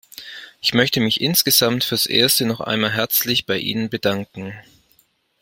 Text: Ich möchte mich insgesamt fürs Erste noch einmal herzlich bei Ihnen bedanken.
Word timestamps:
Ich 0.63 0.73
möchte 0.73 0.99
mich 0.99 1.21
insgesamt 1.21 1.83
fürs 1.83 2.07
Erste 2.07 2.45
noch 2.45 2.59
einmal 2.59 2.91
herzlich 2.91 3.45
bei 3.45 3.59
Ihnen 3.59 3.91
bedanken. 3.91 4.55